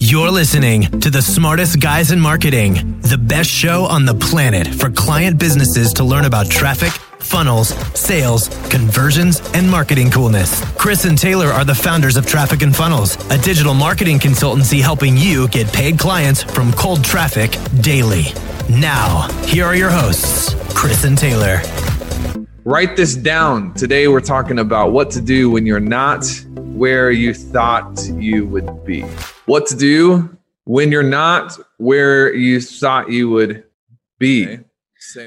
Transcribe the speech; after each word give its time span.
You're 0.00 0.30
listening 0.30 0.82
to 1.00 1.10
the 1.10 1.20
smartest 1.20 1.80
guys 1.80 2.12
in 2.12 2.20
marketing, 2.20 3.00
the 3.00 3.18
best 3.18 3.50
show 3.50 3.84
on 3.84 4.04
the 4.04 4.14
planet 4.14 4.66
for 4.66 4.90
client 4.90 5.38
businesses 5.38 5.92
to 5.94 6.04
learn 6.04 6.24
about 6.24 6.50
traffic, 6.50 6.92
funnels, 7.18 7.68
sales, 7.98 8.48
conversions, 8.68 9.40
and 9.54 9.70
marketing 9.70 10.10
coolness. 10.10 10.64
Chris 10.76 11.04
and 11.04 11.18
Taylor 11.18 11.48
are 11.48 11.64
the 11.64 11.74
founders 11.74 12.16
of 12.16 12.26
Traffic 12.26 12.62
and 12.62 12.74
Funnels, 12.74 13.16
a 13.30 13.38
digital 13.38 13.74
marketing 13.74 14.18
consultancy 14.18 14.80
helping 14.80 15.16
you 15.16 15.48
get 15.48 15.72
paid 15.72 15.98
clients 15.98 16.42
from 16.42 16.72
cold 16.72 17.04
traffic 17.04 17.56
daily. 17.80 18.26
Now, 18.68 19.28
here 19.44 19.64
are 19.64 19.76
your 19.76 19.90
hosts, 19.90 20.54
Chris 20.74 21.04
and 21.04 21.18
Taylor. 21.18 21.60
Write 22.64 22.96
this 22.96 23.16
down. 23.16 23.74
Today, 23.74 24.06
we're 24.08 24.20
talking 24.20 24.60
about 24.60 24.92
what 24.92 25.10
to 25.12 25.20
do 25.20 25.50
when 25.50 25.66
you're 25.66 25.80
not 25.80 26.24
where 26.54 27.10
you 27.10 27.34
thought 27.34 28.06
you 28.14 28.46
would 28.46 28.84
be. 28.84 29.04
What 29.46 29.66
to 29.68 29.76
do 29.76 30.36
when 30.64 30.92
you're 30.92 31.02
not 31.02 31.58
where 31.78 32.32
you 32.34 32.60
thought 32.60 33.10
you 33.10 33.30
would 33.30 33.64
be. 34.18 34.58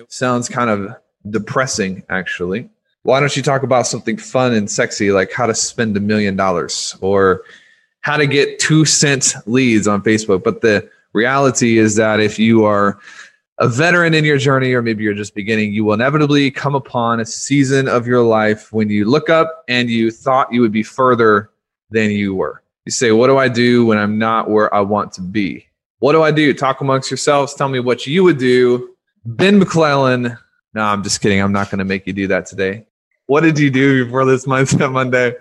Sounds 0.07 0.47
kind 0.47 0.69
of 0.69 0.95
depressing, 1.29 2.03
actually. 2.09 2.69
Why 3.03 3.19
don't 3.19 3.35
you 3.35 3.43
talk 3.43 3.63
about 3.63 3.87
something 3.87 4.17
fun 4.17 4.53
and 4.53 4.71
sexy 4.71 5.11
like 5.11 5.31
how 5.31 5.45
to 5.45 5.53
spend 5.53 5.95
a 5.97 5.99
million 5.99 6.35
dollars 6.35 6.95
or 7.01 7.43
how 8.01 8.17
to 8.17 8.25
get 8.25 8.57
two 8.57 8.85
cent 8.85 9.35
leads 9.45 9.87
on 9.87 10.01
Facebook? 10.01 10.43
But 10.43 10.61
the 10.61 10.89
reality 11.13 11.77
is 11.77 11.95
that 11.95 12.19
if 12.19 12.39
you 12.39 12.65
are 12.65 12.97
a 13.57 13.67
veteran 13.67 14.13
in 14.13 14.25
your 14.25 14.37
journey, 14.37 14.73
or 14.73 14.81
maybe 14.81 15.03
you're 15.03 15.13
just 15.13 15.35
beginning, 15.35 15.71
you 15.71 15.85
will 15.85 15.93
inevitably 15.93 16.51
come 16.51 16.75
upon 16.75 17.19
a 17.19 17.25
season 17.25 17.87
of 17.87 18.07
your 18.07 18.21
life 18.21 18.71
when 18.73 18.89
you 18.89 19.05
look 19.05 19.29
up 19.29 19.63
and 19.67 19.89
you 19.89 20.11
thought 20.11 20.51
you 20.51 20.61
would 20.61 20.73
be 20.73 20.83
further 20.83 21.49
than 21.89 22.11
you 22.11 22.35
were. 22.35 22.61
You 22.85 22.91
say, 22.91 23.11
What 23.11 23.27
do 23.27 23.37
I 23.37 23.47
do 23.47 23.85
when 23.85 23.97
I'm 23.97 24.17
not 24.17 24.49
where 24.49 24.73
I 24.73 24.81
want 24.81 25.11
to 25.13 25.21
be? 25.21 25.65
What 25.99 26.11
do 26.13 26.21
I 26.21 26.31
do? 26.31 26.53
Talk 26.53 26.81
amongst 26.81 27.09
yourselves. 27.09 27.53
Tell 27.53 27.67
me 27.67 27.79
what 27.79 28.05
you 28.05 28.23
would 28.23 28.37
do. 28.37 28.95
Ben 29.25 29.57
McClellan. 29.57 30.37
No, 30.73 30.83
I'm 30.83 31.01
just 31.01 31.21
kidding. 31.21 31.41
I'm 31.41 31.51
not 31.51 31.71
going 31.71 31.79
to 31.79 31.85
make 31.85 32.05
you 32.05 32.13
do 32.13 32.27
that 32.27 32.45
today. 32.45 32.85
What 33.25 33.41
did 33.41 33.57
you 33.57 33.71
do 33.71 34.05
before 34.05 34.25
this 34.25 34.45
Mindset 34.45 34.91
Monday? 34.91 35.33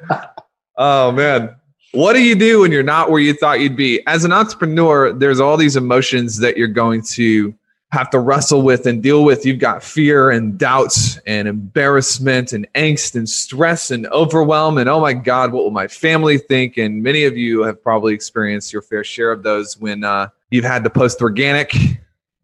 Oh, 0.77 1.13
man. 1.13 1.55
What 1.93 2.15
do 2.15 2.23
you 2.23 2.35
do 2.35 2.61
when 2.61 2.73
you're 2.73 2.83
not 2.83 3.11
where 3.11 3.21
you 3.21 3.35
thought 3.35 3.61
you'd 3.61 3.77
be? 3.77 4.05
As 4.07 4.25
an 4.25 4.33
entrepreneur, 4.33 5.13
there's 5.13 5.39
all 5.39 5.57
these 5.57 5.77
emotions 5.77 6.39
that 6.39 6.57
you're 6.57 6.67
going 6.67 7.03
to 7.03 7.55
have 7.93 8.11
to 8.11 8.19
wrestle 8.19 8.63
with 8.63 8.87
and 8.87 9.03
deal 9.03 9.25
with. 9.25 9.47
You've 9.47 9.61
got 9.61 9.83
fear 9.83 10.31
and 10.31 10.59
doubts 10.59 11.19
and 11.27 11.47
embarrassment 11.47 12.53
and 12.53 12.67
angst 12.75 13.15
and 13.15 13.29
stress 13.29 13.91
and 13.91 14.07
overwhelm. 14.09 14.79
And 14.79 14.89
oh 14.89 15.01
my 15.01 15.13
God, 15.13 15.53
what 15.53 15.63
will 15.63 15.71
my 15.71 15.87
family 15.87 16.39
think? 16.39 16.77
And 16.77 17.03
many 17.03 17.25
of 17.25 17.37
you 17.37 17.63
have 17.63 17.83
probably 17.83 18.13
experienced 18.13 18.73
your 18.73 18.83
fair 18.83 19.05
share 19.05 19.31
of 19.31 19.45
those 19.45 19.79
when 19.79 20.03
uh, 20.03 20.29
you've 20.51 20.65
had 20.65 20.83
to 20.85 20.91
post 20.91 21.23
organic, 21.23 21.73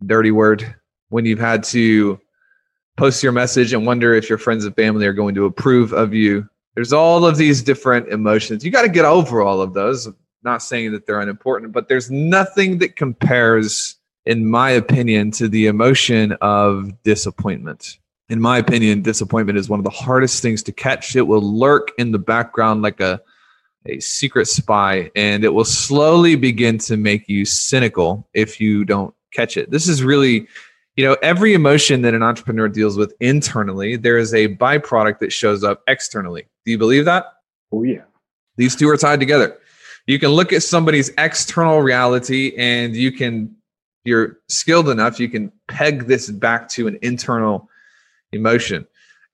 dirty 0.06 0.30
word, 0.30 0.74
when 1.08 1.24
you've 1.24 1.40
had 1.40 1.64
to 1.64 2.20
post 2.96 3.22
your 3.22 3.32
message 3.32 3.72
and 3.72 3.86
wonder 3.86 4.14
if 4.14 4.28
your 4.28 4.38
friends 4.38 4.64
and 4.64 4.76
family 4.76 5.06
are 5.06 5.12
going 5.12 5.34
to 5.34 5.46
approve 5.46 5.92
of 5.92 6.14
you. 6.14 6.48
There's 6.74 6.92
all 6.92 7.24
of 7.24 7.36
these 7.36 7.62
different 7.62 8.08
emotions. 8.08 8.64
You 8.64 8.70
got 8.70 8.82
to 8.82 8.88
get 8.88 9.04
over 9.04 9.42
all 9.42 9.60
of 9.60 9.74
those. 9.74 10.06
I'm 10.06 10.16
not 10.44 10.62
saying 10.62 10.92
that 10.92 11.06
they're 11.06 11.20
unimportant, 11.20 11.72
but 11.72 11.88
there's 11.88 12.10
nothing 12.10 12.78
that 12.78 12.96
compares 12.96 13.96
in 14.30 14.48
my 14.48 14.70
opinion, 14.70 15.32
to 15.32 15.48
the 15.48 15.66
emotion 15.66 16.30
of 16.40 16.92
disappointment. 17.02 17.98
In 18.28 18.40
my 18.40 18.58
opinion, 18.58 19.02
disappointment 19.02 19.58
is 19.58 19.68
one 19.68 19.80
of 19.80 19.84
the 19.84 19.90
hardest 19.90 20.40
things 20.40 20.62
to 20.62 20.72
catch. 20.72 21.16
It 21.16 21.26
will 21.26 21.42
lurk 21.42 21.90
in 21.98 22.12
the 22.12 22.18
background 22.20 22.80
like 22.80 23.00
a, 23.00 23.20
a 23.86 23.98
secret 23.98 24.46
spy, 24.46 25.10
and 25.16 25.42
it 25.42 25.48
will 25.48 25.64
slowly 25.64 26.36
begin 26.36 26.78
to 26.78 26.96
make 26.96 27.28
you 27.28 27.44
cynical 27.44 28.28
if 28.32 28.60
you 28.60 28.84
don't 28.84 29.12
catch 29.32 29.56
it. 29.56 29.72
This 29.72 29.88
is 29.88 30.04
really, 30.04 30.46
you 30.94 31.04
know, 31.04 31.16
every 31.24 31.52
emotion 31.52 32.02
that 32.02 32.14
an 32.14 32.22
entrepreneur 32.22 32.68
deals 32.68 32.96
with 32.96 33.12
internally, 33.18 33.96
there 33.96 34.16
is 34.16 34.32
a 34.32 34.54
byproduct 34.54 35.18
that 35.18 35.32
shows 35.32 35.64
up 35.64 35.82
externally. 35.88 36.46
Do 36.64 36.70
you 36.70 36.78
believe 36.78 37.04
that? 37.06 37.24
Oh, 37.72 37.82
yeah. 37.82 38.04
These 38.56 38.76
two 38.76 38.88
are 38.90 38.96
tied 38.96 39.18
together. 39.18 39.58
You 40.06 40.20
can 40.20 40.30
look 40.30 40.52
at 40.52 40.62
somebody's 40.62 41.10
external 41.18 41.80
reality 41.82 42.54
and 42.56 42.94
you 42.94 43.10
can 43.10 43.56
you're 44.04 44.38
skilled 44.48 44.88
enough, 44.88 45.20
you 45.20 45.28
can 45.28 45.52
peg 45.68 46.06
this 46.06 46.30
back 46.30 46.68
to 46.70 46.86
an 46.88 46.98
internal 47.02 47.68
emotion. 48.32 48.86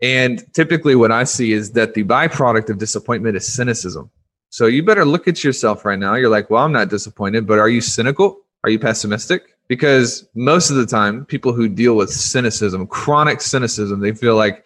And 0.03 0.45
typically, 0.53 0.95
what 0.95 1.13
I 1.13 1.25
see 1.25 1.53
is 1.53 1.73
that 1.73 1.95
the 1.95 2.05
byproduct 2.05 2.69
of 2.69 2.79
disappointment 2.79 3.37
is 3.37 3.51
cynicism. 3.51 4.11
So 4.51 4.67
you 4.67 4.83
better 4.83 5.05
look 5.05 5.29
at 5.29 5.43
yourself 5.43 5.85
right 5.85 5.99
now. 5.99 6.15
You're 6.15 6.31
like, 6.31 6.51
well, 6.51 6.65
I'm 6.65 6.73
not 6.73 6.91
disappointed, 6.91 7.47
but 7.47 7.59
are 7.59 7.69
you 7.69 7.81
cynical? 7.81 8.41
Are 8.65 8.71
you 8.71 8.79
pessimistic? 8.79 9.57
Because 9.69 10.29
most 10.35 10.71
of 10.71 10.77
the 10.77 10.87
time, 10.87 11.25
people 11.25 11.53
who 11.53 11.69
deal 11.69 11.97
with 11.97 12.11
cynicism, 12.11 12.87
chronic 12.87 13.41
cynicism, 13.41 14.01
they 14.01 14.13
feel 14.13 14.37
like, 14.37 14.65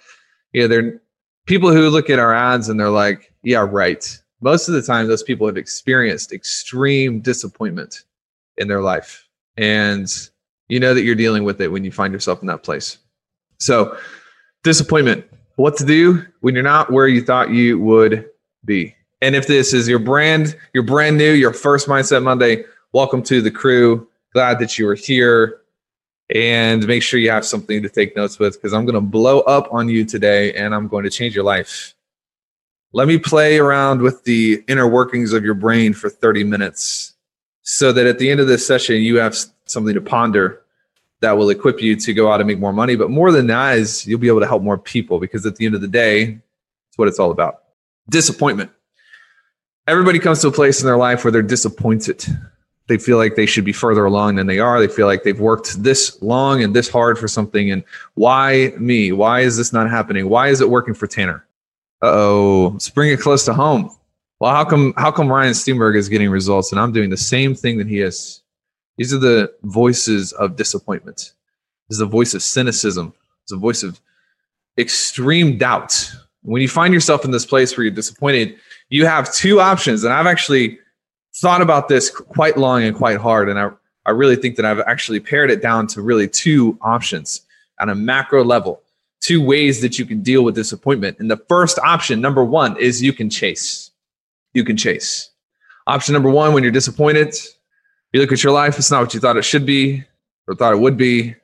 yeah, 0.53 0.67
they're 0.67 1.01
people 1.47 1.73
who 1.73 1.89
look 1.89 2.11
at 2.11 2.19
our 2.19 2.35
ads 2.35 2.69
and 2.69 2.79
they're 2.79 2.91
like, 2.91 3.33
yeah, 3.43 3.67
right. 3.69 4.19
Most 4.41 4.69
of 4.69 4.75
the 4.75 4.83
time, 4.83 5.07
those 5.07 5.23
people 5.23 5.47
have 5.47 5.57
experienced 5.57 6.33
extreme 6.33 7.21
disappointment 7.21 8.05
in 8.57 8.69
their 8.69 8.81
life 8.81 9.30
and 9.57 10.09
you 10.69 10.81
know 10.81 10.95
that 10.95 11.03
you're 11.03 11.15
dealing 11.15 11.45
with 11.45 11.61
it 11.61 11.69
when 11.69 11.85
you 11.85 11.93
find 11.93 12.13
yourself 12.13 12.41
in 12.41 12.47
that 12.47 12.63
place. 12.63 12.99
So, 13.59 13.97
disappointment. 14.63 15.25
What 15.57 15.77
to 15.77 15.85
do 15.85 16.25
when 16.41 16.55
you're 16.55 16.63
not 16.63 16.91
where 16.91 17.07
you 17.07 17.23
thought 17.23 17.51
you 17.51 17.79
would 17.81 18.31
be. 18.65 18.95
And 19.21 19.35
if 19.37 19.47
this 19.47 19.75
is 19.75 19.87
your 19.87 19.99
brand, 19.99 20.57
you're 20.73 20.83
brand 20.83 21.19
new, 21.19 21.33
your 21.33 21.53
first 21.53 21.87
Mindset 21.87 22.23
Monday, 22.23 22.65
welcome 22.93 23.23
to 23.25 23.43
the 23.43 23.51
crew. 23.51 24.09
Glad 24.33 24.59
that 24.61 24.79
you 24.79 24.89
are 24.89 24.95
here. 24.95 25.61
And 26.35 26.87
make 26.87 27.03
sure 27.03 27.21
you 27.21 27.31
have 27.31 27.45
something 27.45 27.83
to 27.83 27.89
take 27.89 28.17
notes 28.17 28.39
with 28.39 28.55
because 28.55 28.73
I'm 28.73 28.87
going 28.87 28.95
to 28.95 29.01
blow 29.01 29.41
up 29.41 29.69
on 29.73 29.89
you 29.89 30.05
today 30.05 30.55
and 30.55 30.75
I'm 30.75 30.89
going 30.89 31.05
to 31.05 31.11
change 31.11 31.35
your 31.35 31.45
life. 31.45 31.95
Let 32.93 33.09
me 33.09 33.19
play 33.19 33.59
around 33.59 34.01
with 34.01 34.25
the 34.25 34.65
inner 34.69 34.89
workings 34.89 35.33
of 35.33 35.45
your 35.45 35.55
brain 35.55 35.93
for 35.93 36.09
30 36.09 36.45
minutes 36.45 37.15
so 37.63 37.93
that 37.93 38.07
at 38.07 38.19
the 38.19 38.31
end 38.31 38.41
of 38.41 38.47
this 38.47 38.67
session 38.67 38.97
you 38.97 39.17
have 39.17 39.37
something 39.67 39.95
to 39.95 40.01
ponder 40.01 40.63
that 41.21 41.37
will 41.37 41.51
equip 41.51 41.81
you 41.81 41.97
to 41.97 42.15
go 42.15 42.33
out 42.33 42.41
and 42.41 42.49
make 42.49 42.59
more 42.59 42.73
money. 42.73 42.97
But 42.97 43.11
more 43.11 43.31
than 43.31 43.47
that 43.49 43.79
is 43.79 44.07
you'll 44.07 44.19
be 44.19 44.29
able 44.29 44.41
to 44.41 44.47
help 44.47 44.63
more 44.63 44.79
people 44.79 45.19
because 45.19 45.45
at 45.45 45.57
the 45.57 45.67
end 45.67 45.75
of 45.75 45.81
the 45.81 45.89
day 45.89 46.39
it's 46.89 46.99
what 46.99 47.09
it's 47.09 47.19
all 47.19 47.31
about. 47.31 47.63
Disappointment. 48.09 48.71
Everybody 49.87 50.19
comes 50.19 50.41
to 50.41 50.49
a 50.49 50.53
place 50.53 50.81
in 50.81 50.87
their 50.87 50.97
life 50.97 51.25
where 51.25 51.31
they're 51.31 51.43
disappointed. 51.43 52.25
They 52.87 52.99
feel 52.99 53.19
like 53.19 53.37
they 53.37 53.47
should 53.47 53.65
be 53.65 53.73
further 53.73 54.05
along 54.05 54.37
than 54.37 54.47
they 54.47 54.59
are. 54.59 54.81
They 54.81 54.93
feel 54.93 55.07
like 55.07 55.23
they've 55.23 55.39
worked 55.39 55.83
this 55.83 56.21
long 56.23 56.63
and 56.63 56.75
this 56.75 56.89
hard 56.89 57.19
for 57.19 57.29
something. 57.29 57.71
And 57.71 57.85
why 58.15 58.73
me? 58.79 59.13
Why 59.13 59.41
is 59.41 59.57
this 59.57 59.73
not 59.73 59.89
happening? 59.89 60.29
Why 60.29 60.49
is 60.49 60.61
it 60.61 60.71
working 60.71 60.95
for 60.95 61.07
Tanner? 61.07 61.47
Uh-oh. 62.03 62.71
Let's 62.73 62.89
bring 62.89 63.13
it 63.13 63.21
close 63.21 63.45
to 63.45 63.55
home 63.55 63.95
well, 64.41 64.53
how 64.53 64.65
come 64.65 64.95
how 64.97 65.13
come 65.13 65.31
Ryan 65.31 65.53
Steenberg 65.53 65.97
is 65.97 66.09
getting 66.09 66.31
results 66.31 66.73
and 66.73 66.81
I'm 66.81 66.93
doing 66.93 67.11
the 67.11 67.17
same 67.17 67.55
thing 67.55 67.77
that 67.79 67.87
he 67.87 68.01
is? 68.01 68.43
These 68.97 69.13
are 69.15 69.19
the 69.19 69.53
voices 69.63 70.33
of 70.33 70.57
disappointment. 70.57 71.35
This 71.89 71.97
is 71.97 71.99
the 71.99 72.07
voice 72.07 72.35
of 72.35 72.43
cynicism. 72.43 73.13
It's 73.43 73.53
a 73.53 73.57
voice 73.57 73.83
of 73.83 74.01
extreme 74.79 75.59
doubt. 75.59 76.11
When 76.43 76.63
you 76.63 76.69
find 76.69 76.95
yourself 76.95 77.25
in 77.25 77.31
this 77.31 77.45
place 77.45 77.77
where 77.77 77.85
you're 77.85 77.95
disappointed, 77.95 78.57
you 78.89 79.05
have 79.05 79.33
two 79.33 79.61
options. 79.61 80.05
And 80.05 80.13
I've 80.13 80.27
actually 80.27 80.79
thought 81.37 81.61
about 81.61 81.89
this 81.89 82.11
quite 82.11 82.57
long 82.57 82.83
and 82.83 82.97
quite 82.97 83.19
hard. 83.19 83.49
And 83.51 83.59
I, 83.59 83.71
I 84.07 84.11
really 84.13 84.37
think 84.37 84.57
that 84.57 84.65
I've 84.65 84.81
actually 84.81 85.21
pared 85.21 85.51
it 85.51 85.61
down 85.61 85.87
to 85.89 86.03
really 86.03 86.27
two 86.29 86.79
options 86.81 87.43
on 87.79 87.91
a 87.91 87.95
macro 87.95 88.43
level, 88.43 88.83
two 89.21 89.45
ways 89.45 89.83
that 89.83 89.99
you 89.99 90.07
can 90.07 90.23
deal 90.23 90.43
with 90.43 90.55
disappointment. 90.55 91.19
And 91.19 91.31
the 91.31 91.37
first 91.37 91.79
option, 91.81 92.21
number 92.21 92.43
one, 92.43 92.77
is 92.79 93.03
you 93.03 93.13
can 93.13 93.29
chase 93.29 93.90
you 94.55 94.65
can 94.65 94.77
chase. 94.77 95.31
Option 95.87 96.13
number 96.13 96.31
one, 96.31 96.53
when 96.53 96.63
you're 96.63 96.73
disappointed, 96.73 97.35
you 98.13 98.21
look 98.21 98.33
at 98.33 98.43
your 98.43 98.53
life, 98.53 98.79
it's 98.79 98.91
not 98.91 99.01
what 99.01 99.15
you 99.15 99.21
thought 99.21 99.37
it 99.37 99.45
should 99.45 99.67
be 99.67 100.05
or 100.47 100.55
thought 100.55 100.73
it 100.73 100.81
would 100.81 100.97
be, 100.97 101.35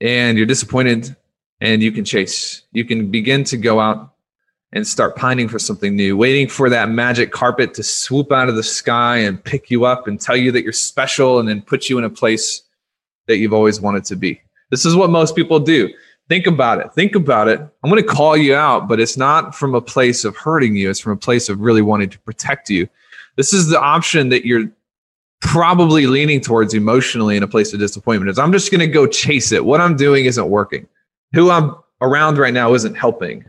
and 0.00 0.36
you're 0.36 0.46
disappointed 0.46 1.14
and 1.60 1.82
you 1.82 1.92
can 1.92 2.04
chase. 2.04 2.62
You 2.72 2.84
can 2.84 3.10
begin 3.10 3.44
to 3.44 3.56
go 3.56 3.80
out 3.80 4.12
and 4.72 4.86
start 4.86 5.16
pining 5.16 5.48
for 5.48 5.58
something 5.58 5.94
new, 5.94 6.16
waiting 6.16 6.48
for 6.48 6.70
that 6.70 6.88
magic 6.88 7.30
carpet 7.30 7.74
to 7.74 7.82
swoop 7.82 8.32
out 8.32 8.48
of 8.48 8.56
the 8.56 8.62
sky 8.62 9.18
and 9.18 9.42
pick 9.42 9.70
you 9.70 9.84
up 9.84 10.08
and 10.08 10.20
tell 10.20 10.36
you 10.36 10.50
that 10.52 10.62
you're 10.62 10.72
special 10.72 11.38
and 11.38 11.48
then 11.48 11.60
put 11.60 11.88
you 11.88 11.98
in 11.98 12.04
a 12.04 12.10
place 12.10 12.62
that 13.26 13.36
you've 13.36 13.52
always 13.52 13.80
wanted 13.80 14.04
to 14.04 14.16
be. 14.16 14.40
This 14.70 14.86
is 14.86 14.96
what 14.96 15.10
most 15.10 15.36
people 15.36 15.60
do. 15.60 15.92
Think 16.32 16.46
about 16.46 16.80
it. 16.80 16.90
Think 16.94 17.14
about 17.14 17.48
it. 17.48 17.60
I'm 17.60 17.90
going 17.90 18.02
to 18.02 18.08
call 18.08 18.38
you 18.38 18.54
out, 18.54 18.88
but 18.88 18.98
it's 18.98 19.18
not 19.18 19.54
from 19.54 19.74
a 19.74 19.82
place 19.82 20.24
of 20.24 20.34
hurting 20.34 20.74
you. 20.76 20.88
It's 20.88 20.98
from 20.98 21.12
a 21.12 21.16
place 21.16 21.50
of 21.50 21.60
really 21.60 21.82
wanting 21.82 22.08
to 22.08 22.18
protect 22.20 22.70
you. 22.70 22.88
This 23.36 23.52
is 23.52 23.68
the 23.68 23.78
option 23.78 24.30
that 24.30 24.46
you're 24.46 24.70
probably 25.40 26.06
leaning 26.06 26.40
towards 26.40 26.72
emotionally 26.72 27.36
in 27.36 27.42
a 27.42 27.46
place 27.46 27.74
of 27.74 27.80
disappointment. 27.80 28.30
Is 28.30 28.38
I'm 28.38 28.50
just 28.50 28.70
going 28.70 28.80
to 28.80 28.86
go 28.86 29.06
chase 29.06 29.52
it. 29.52 29.62
What 29.62 29.82
I'm 29.82 29.94
doing 29.94 30.24
isn't 30.24 30.48
working. 30.48 30.88
Who 31.34 31.50
I'm 31.50 31.74
around 32.00 32.38
right 32.38 32.54
now 32.54 32.72
isn't 32.72 32.94
helping. 32.94 33.44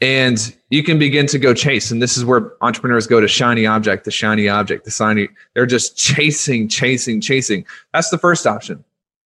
and 0.00 0.54
you 0.70 0.82
can 0.82 0.98
begin 0.98 1.26
to 1.26 1.38
go 1.38 1.52
chase 1.52 1.90
and 1.90 2.00
this 2.00 2.16
is 2.16 2.24
where 2.24 2.52
entrepreneurs 2.62 3.06
go 3.06 3.20
to 3.20 3.28
shiny 3.28 3.66
object 3.66 4.04
the 4.04 4.10
shiny 4.10 4.48
object 4.48 4.84
the 4.84 4.90
shiny 4.90 5.28
they're 5.54 5.66
just 5.66 5.96
chasing 5.96 6.68
chasing 6.68 7.20
chasing 7.20 7.64
that's 7.92 8.10
the 8.10 8.18
first 8.18 8.46
option 8.46 8.82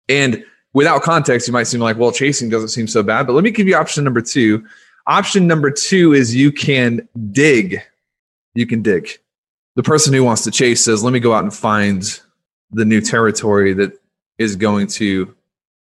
and 0.08 0.44
without 0.74 1.02
context 1.02 1.46
you 1.46 1.52
might 1.52 1.66
seem 1.66 1.80
like 1.80 1.96
well 1.96 2.12
chasing 2.12 2.50
doesn't 2.50 2.68
seem 2.68 2.86
so 2.86 3.02
bad 3.02 3.26
but 3.26 3.32
let 3.32 3.44
me 3.44 3.50
give 3.50 3.66
you 3.66 3.74
option 3.74 4.04
number 4.04 4.20
two 4.20 4.64
option 5.06 5.46
number 5.46 5.70
two 5.70 6.12
is 6.12 6.34
you 6.34 6.52
can 6.52 7.06
dig 7.32 7.80
you 8.54 8.66
can 8.66 8.82
dig 8.82 9.08
the 9.76 9.82
person 9.82 10.12
who 10.12 10.22
wants 10.22 10.44
to 10.44 10.50
chase 10.50 10.84
says 10.84 11.02
let 11.02 11.12
me 11.12 11.20
go 11.20 11.32
out 11.32 11.42
and 11.42 11.54
find 11.54 12.20
the 12.70 12.84
new 12.84 13.00
territory 13.00 13.72
that 13.72 13.92
is 14.38 14.56
going 14.56 14.86
to 14.86 15.34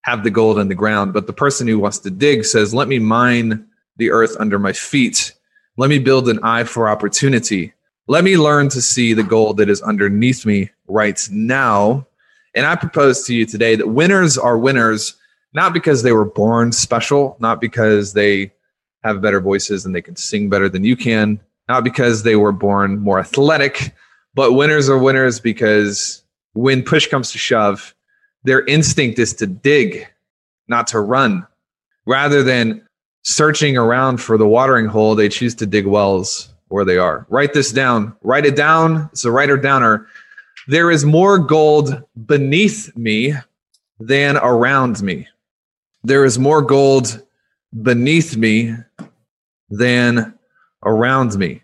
have 0.02 0.24
the 0.24 0.30
gold 0.30 0.58
in 0.58 0.68
the 0.68 0.74
ground 0.74 1.12
but 1.12 1.26
the 1.26 1.32
person 1.32 1.66
who 1.66 1.78
wants 1.78 1.98
to 1.98 2.10
dig 2.10 2.44
says 2.44 2.72
let 2.72 2.88
me 2.88 2.98
mine 2.98 3.66
the 3.96 4.10
earth 4.10 4.36
under 4.38 4.58
my 4.58 4.72
feet. 4.72 5.32
Let 5.76 5.90
me 5.90 5.98
build 5.98 6.28
an 6.28 6.38
eye 6.42 6.64
for 6.64 6.88
opportunity. 6.88 7.72
Let 8.08 8.24
me 8.24 8.36
learn 8.36 8.68
to 8.70 8.80
see 8.80 9.12
the 9.12 9.22
gold 9.22 9.56
that 9.58 9.68
is 9.68 9.82
underneath 9.82 10.46
me 10.46 10.70
right 10.86 11.20
now. 11.30 12.06
And 12.56 12.66
I 12.66 12.74
propose 12.74 13.24
to 13.26 13.34
you 13.34 13.44
today 13.44 13.76
that 13.76 13.88
winners 13.88 14.38
are 14.38 14.56
winners, 14.56 15.14
not 15.52 15.74
because 15.74 16.02
they 16.02 16.12
were 16.12 16.24
born 16.24 16.72
special, 16.72 17.36
not 17.38 17.60
because 17.60 18.14
they 18.14 18.50
have 19.04 19.20
better 19.20 19.40
voices 19.40 19.84
and 19.84 19.94
they 19.94 20.00
can 20.00 20.16
sing 20.16 20.48
better 20.48 20.68
than 20.68 20.82
you 20.82 20.96
can, 20.96 21.38
not 21.68 21.84
because 21.84 22.22
they 22.22 22.34
were 22.34 22.52
born 22.52 22.98
more 22.98 23.20
athletic, 23.20 23.94
but 24.34 24.54
winners 24.54 24.88
are 24.88 24.98
winners 24.98 25.38
because 25.38 26.24
when 26.54 26.82
push 26.82 27.06
comes 27.06 27.30
to 27.32 27.38
shove, 27.38 27.94
their 28.44 28.64
instinct 28.64 29.18
is 29.18 29.34
to 29.34 29.46
dig, 29.46 30.06
not 30.66 30.86
to 30.88 31.00
run, 31.00 31.46
rather 32.06 32.42
than 32.42 32.82
searching 33.22 33.76
around 33.76 34.16
for 34.16 34.38
the 34.38 34.48
watering 34.48 34.86
hole, 34.86 35.14
they 35.14 35.28
choose 35.28 35.54
to 35.56 35.66
dig 35.66 35.86
wells 35.86 36.48
where 36.68 36.84
they 36.84 36.96
are. 36.96 37.26
Write 37.28 37.52
this 37.52 37.70
down. 37.70 38.16
Write 38.22 38.46
it 38.46 38.56
down. 38.56 39.10
It's 39.12 39.24
a 39.24 39.30
writer 39.30 39.56
downer. 39.56 40.06
There 40.68 40.90
is 40.90 41.04
more 41.04 41.38
gold 41.38 42.02
beneath 42.26 42.96
me 42.96 43.34
than 44.00 44.36
around 44.36 45.02
me. 45.02 45.28
There 46.02 46.24
is 46.24 46.38
more 46.38 46.60
gold 46.60 47.22
beneath 47.82 48.36
me 48.36 48.74
than 49.70 50.34
around 50.84 51.36
me. 51.38 51.62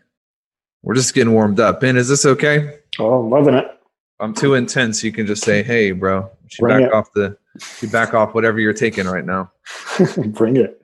We're 0.82 0.94
just 0.94 1.14
getting 1.14 1.32
warmed 1.32 1.60
up. 1.60 1.80
Ben, 1.80 1.96
is 1.96 2.08
this 2.08 2.24
okay? 2.26 2.78
Oh, 2.98 3.24
I'm 3.24 3.30
loving 3.30 3.54
it. 3.54 3.66
I'm 4.20 4.34
too 4.34 4.54
intense. 4.54 5.02
You 5.02 5.10
can 5.10 5.26
just 5.26 5.42
say, 5.42 5.62
"Hey, 5.62 5.90
bro, 5.90 6.30
you 6.58 6.68
back 6.68 6.82
it. 6.82 6.92
off 6.92 7.12
the, 7.12 7.36
you 7.80 7.88
back 7.88 8.14
off 8.14 8.34
whatever 8.34 8.60
you're 8.60 8.72
taking 8.72 9.06
right 9.06 9.24
now." 9.24 9.50
Bring 10.26 10.56
it. 10.56 10.80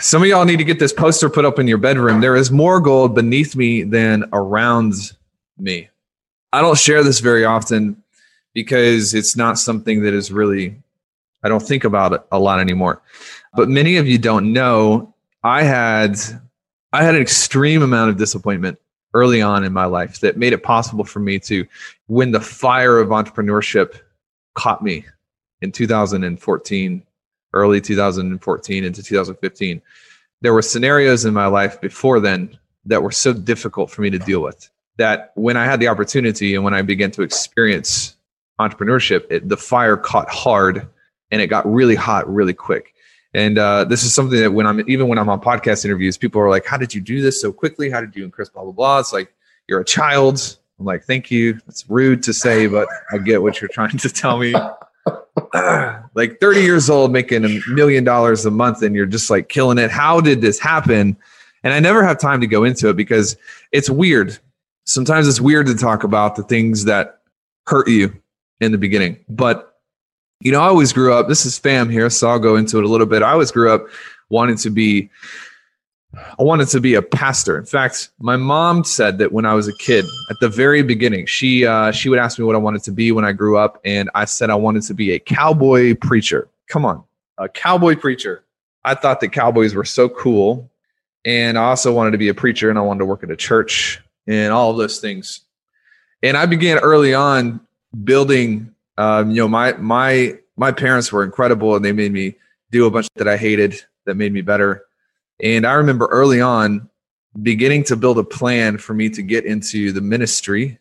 Some 0.00 0.22
of 0.22 0.28
y'all 0.28 0.44
need 0.44 0.56
to 0.56 0.64
get 0.64 0.78
this 0.78 0.92
poster 0.92 1.28
put 1.28 1.44
up 1.44 1.58
in 1.58 1.68
your 1.68 1.78
bedroom. 1.78 2.20
There 2.20 2.36
is 2.36 2.50
more 2.50 2.80
gold 2.80 3.14
beneath 3.14 3.54
me 3.56 3.82
than 3.82 4.24
around 4.32 4.94
me. 5.58 5.88
I 6.52 6.60
don't 6.60 6.78
share 6.78 7.04
this 7.04 7.20
very 7.20 7.44
often 7.44 8.02
because 8.54 9.14
it's 9.14 9.36
not 9.36 9.58
something 9.58 10.02
that 10.02 10.14
is 10.14 10.32
really, 10.32 10.82
I 11.44 11.48
don't 11.48 11.62
think 11.62 11.84
about 11.84 12.12
it 12.12 12.22
a 12.32 12.38
lot 12.38 12.60
anymore. 12.60 13.02
But 13.54 13.68
many 13.68 13.96
of 13.96 14.08
you 14.08 14.18
don't 14.18 14.52
know, 14.52 15.14
I 15.44 15.62
had, 15.62 16.18
I 16.92 17.04
had 17.04 17.14
an 17.14 17.22
extreme 17.22 17.82
amount 17.82 18.10
of 18.10 18.16
disappointment 18.16 18.78
early 19.14 19.40
on 19.42 19.64
in 19.64 19.72
my 19.72 19.84
life 19.84 20.20
that 20.20 20.36
made 20.36 20.52
it 20.52 20.62
possible 20.62 21.04
for 21.04 21.20
me 21.20 21.38
to, 21.40 21.66
when 22.06 22.32
the 22.32 22.40
fire 22.40 22.98
of 22.98 23.08
entrepreneurship 23.08 24.00
caught 24.54 24.82
me 24.82 25.04
in 25.62 25.70
2014, 25.70 27.02
early 27.52 27.80
2014 27.80 28.84
into 28.84 29.02
2015, 29.02 29.82
there 30.40 30.54
were 30.54 30.62
scenarios 30.62 31.24
in 31.24 31.34
my 31.34 31.46
life 31.46 31.80
before 31.80 32.18
then 32.18 32.56
that 32.84 33.02
were 33.02 33.10
so 33.10 33.32
difficult 33.32 33.90
for 33.90 34.02
me 34.02 34.10
to 34.10 34.18
deal 34.18 34.40
with 34.40 34.70
that 35.00 35.32
when 35.34 35.56
I 35.56 35.64
had 35.64 35.80
the 35.80 35.88
opportunity 35.88 36.54
and 36.54 36.62
when 36.62 36.74
I 36.74 36.82
began 36.82 37.10
to 37.12 37.22
experience 37.22 38.16
entrepreneurship, 38.60 39.24
it, 39.30 39.48
the 39.48 39.56
fire 39.56 39.96
caught 39.96 40.30
hard 40.30 40.86
and 41.30 41.40
it 41.40 41.46
got 41.46 41.70
really 41.70 41.94
hot 41.94 42.32
really 42.32 42.52
quick. 42.52 42.94
And 43.32 43.58
uh, 43.58 43.84
this 43.84 44.02
is 44.02 44.14
something 44.14 44.40
that 44.40 44.52
when 44.52 44.66
I'm 44.66 44.88
even 44.90 45.08
when 45.08 45.18
I'm 45.18 45.28
on 45.28 45.40
podcast 45.40 45.84
interviews, 45.84 46.18
people 46.18 46.40
are 46.40 46.50
like, 46.50 46.66
"How 46.66 46.76
did 46.76 46.94
you 46.94 47.00
do 47.00 47.22
this 47.22 47.40
so 47.40 47.52
quickly? 47.52 47.88
How 47.88 48.00
did 48.00 48.14
you 48.16 48.24
and 48.24 48.32
Chris 48.32 48.48
blah 48.48 48.64
blah 48.64 48.72
blah?" 48.72 48.98
It's 48.98 49.12
like 49.12 49.32
you're 49.68 49.80
a 49.80 49.84
child. 49.84 50.58
I'm 50.80 50.84
like, 50.84 51.04
"Thank 51.04 51.30
you." 51.30 51.60
It's 51.68 51.88
rude 51.88 52.24
to 52.24 52.32
say, 52.32 52.66
but 52.66 52.88
I 53.12 53.18
get 53.18 53.40
what 53.40 53.60
you're 53.60 53.68
trying 53.68 53.98
to 53.98 54.08
tell 54.08 54.38
me. 54.38 54.54
like 56.14 56.38
30 56.40 56.60
years 56.60 56.90
old 56.90 57.12
making 57.12 57.44
a 57.44 57.60
million 57.68 58.04
dollars 58.04 58.44
a 58.44 58.50
month 58.50 58.82
and 58.82 58.94
you're 58.94 59.06
just 59.06 59.30
like 59.30 59.48
killing 59.48 59.78
it. 59.78 59.90
How 59.90 60.20
did 60.20 60.40
this 60.40 60.58
happen? 60.58 61.16
And 61.62 61.72
I 61.72 61.80
never 61.80 62.04
have 62.04 62.18
time 62.18 62.40
to 62.40 62.46
go 62.46 62.64
into 62.64 62.88
it 62.88 62.96
because 62.96 63.36
it's 63.72 63.90
weird. 63.90 64.38
Sometimes 64.90 65.28
it's 65.28 65.40
weird 65.40 65.66
to 65.66 65.74
talk 65.76 66.02
about 66.02 66.34
the 66.34 66.42
things 66.42 66.84
that 66.84 67.20
hurt 67.66 67.88
you 67.88 68.12
in 68.60 68.72
the 68.72 68.78
beginning. 68.78 69.24
But, 69.28 69.78
you 70.40 70.50
know, 70.50 70.60
I 70.60 70.66
always 70.66 70.92
grew 70.92 71.14
up, 71.14 71.28
this 71.28 71.46
is 71.46 71.56
fam 71.56 71.88
here, 71.88 72.10
so 72.10 72.28
I'll 72.28 72.40
go 72.40 72.56
into 72.56 72.78
it 72.78 72.84
a 72.84 72.88
little 72.88 73.06
bit. 73.06 73.22
I 73.22 73.30
always 73.30 73.52
grew 73.52 73.70
up 73.70 73.86
wanting 74.30 74.56
to 74.56 74.70
be 74.70 75.10
I 76.14 76.42
wanted 76.42 76.66
to 76.68 76.80
be 76.80 76.94
a 76.94 77.02
pastor. 77.02 77.56
In 77.56 77.64
fact, 77.64 78.10
my 78.18 78.36
mom 78.36 78.82
said 78.82 79.18
that 79.18 79.30
when 79.30 79.46
I 79.46 79.54
was 79.54 79.68
a 79.68 79.76
kid, 79.76 80.04
at 80.28 80.36
the 80.40 80.48
very 80.48 80.82
beginning, 80.82 81.26
she 81.26 81.64
uh, 81.64 81.92
she 81.92 82.08
would 82.08 82.18
ask 82.18 82.36
me 82.36 82.44
what 82.44 82.56
I 82.56 82.58
wanted 82.58 82.82
to 82.84 82.90
be 82.90 83.12
when 83.12 83.24
I 83.24 83.30
grew 83.30 83.56
up, 83.56 83.80
and 83.84 84.10
I 84.14 84.24
said 84.24 84.50
I 84.50 84.56
wanted 84.56 84.82
to 84.84 84.94
be 84.94 85.12
a 85.12 85.20
cowboy 85.20 85.94
preacher. 85.94 86.48
Come 86.68 86.84
on, 86.84 87.04
a 87.38 87.48
cowboy 87.48 87.94
preacher. 87.94 88.44
I 88.82 88.94
thought 88.94 89.20
that 89.20 89.28
cowboys 89.28 89.74
were 89.74 89.84
so 89.84 90.08
cool, 90.08 90.68
and 91.24 91.56
I 91.56 91.62
also 91.64 91.92
wanted 91.92 92.10
to 92.10 92.18
be 92.18 92.28
a 92.28 92.34
preacher, 92.34 92.70
and 92.70 92.78
I 92.78 92.82
wanted 92.82 93.00
to 93.00 93.06
work 93.06 93.22
at 93.22 93.30
a 93.30 93.36
church, 93.36 94.02
and 94.30 94.52
all 94.52 94.70
of 94.70 94.76
those 94.76 95.00
things. 95.00 95.40
And 96.22 96.36
I 96.36 96.46
began 96.46 96.78
early 96.78 97.14
on 97.14 97.60
building. 98.04 98.74
Um, 98.96 99.30
you 99.30 99.36
know, 99.36 99.48
my 99.48 99.72
my 99.74 100.38
my 100.56 100.72
parents 100.72 101.12
were 101.12 101.24
incredible, 101.24 101.76
and 101.76 101.84
they 101.84 101.92
made 101.92 102.12
me 102.12 102.36
do 102.70 102.86
a 102.86 102.90
bunch 102.90 103.08
that 103.16 103.28
I 103.28 103.36
hated 103.36 103.80
that 104.06 104.14
made 104.14 104.32
me 104.32 104.40
better 104.40 104.86
and 105.42 105.66
I 105.66 105.72
remember 105.74 106.06
early 106.06 106.40
on 106.40 106.88
beginning 107.40 107.84
to 107.84 107.96
build 107.96 108.18
a 108.18 108.24
plan 108.24 108.78
for 108.78 108.92
me 108.94 109.08
to 109.10 109.22
get 109.22 109.44
into 109.44 109.92
the 109.92 110.00
ministry 110.00 110.78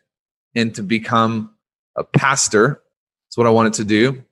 and 0.55 0.73
to 0.75 0.83
become 0.83 1.53
a 1.95 2.03
pastor. 2.03 2.81
That's 3.27 3.37
what 3.37 3.47
I 3.47 3.51
wanted 3.51 3.73
to 3.73 3.85
do. 3.85 4.23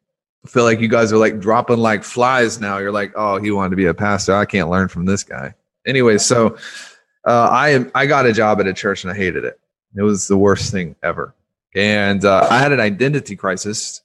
I 0.45 0.49
feel 0.49 0.63
like 0.63 0.79
you 0.79 0.87
guys 0.87 1.13
are 1.13 1.17
like 1.17 1.39
dropping 1.39 1.77
like 1.77 2.03
flies 2.03 2.59
now. 2.59 2.77
You're 2.77 2.91
like, 2.91 3.13
oh, 3.15 3.37
he 3.37 3.51
wanted 3.51 3.71
to 3.71 3.75
be 3.75 3.85
a 3.85 3.93
pastor. 3.93 4.35
I 4.35 4.45
can't 4.45 4.69
learn 4.69 4.87
from 4.87 5.05
this 5.05 5.23
guy. 5.23 5.53
Anyway, 5.85 6.17
so 6.17 6.57
uh, 7.27 7.49
I 7.51 7.85
I 7.93 8.05
got 8.05 8.25
a 8.25 8.33
job 8.33 8.59
at 8.61 8.67
a 8.67 8.73
church 8.73 9.03
and 9.03 9.11
I 9.11 9.15
hated 9.15 9.43
it. 9.43 9.59
It 9.95 10.01
was 10.01 10.27
the 10.27 10.37
worst 10.37 10.71
thing 10.71 10.95
ever. 11.03 11.35
And 11.75 12.23
uh, 12.23 12.47
I 12.49 12.57
had 12.57 12.71
an 12.71 12.79
identity 12.79 13.35
crisis 13.35 14.01